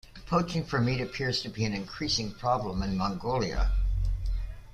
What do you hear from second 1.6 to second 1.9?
an